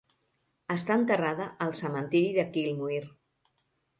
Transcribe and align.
Està 0.75 0.95
enterrada 1.01 1.45
al 1.65 1.75
cementiri 1.81 2.31
de 2.39 2.45
Kilmuir. 2.57 3.03